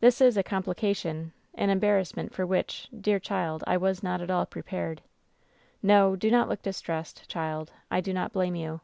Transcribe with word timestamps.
This 0.00 0.22
is 0.22 0.38
a 0.38 0.42
complication, 0.42 1.34
an 1.52 1.68
embarrass 1.68 2.16
ment 2.16 2.32
for 2.32 2.46
which, 2.46 2.88
dear 2.98 3.18
child, 3.20 3.62
I 3.66 3.76
was 3.76 4.02
not 4.02 4.22
at 4.22 4.30
all 4.30 4.46
prepared. 4.46 5.02
No, 5.82 6.16
do 6.16 6.30
not 6.30 6.48
look 6.48 6.62
distressed, 6.62 7.28
child. 7.28 7.70
I 7.90 8.00
do 8.00 8.14
not 8.14 8.32
blame 8.32 8.54
you. 8.54 8.80